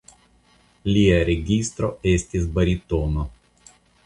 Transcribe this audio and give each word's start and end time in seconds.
Lia 0.95 1.19
registro 1.29 1.91
estas 2.13 2.49
baritono. 2.57 3.29